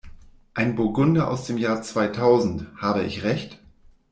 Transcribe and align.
Ein 0.55 0.75
Burgunder 0.75 1.29
aus 1.29 1.45
dem 1.45 1.59
Jahr 1.59 1.83
zweitausend, 1.83 2.65
habe 2.81 3.03
ich 3.03 3.21
Recht? 3.21 3.59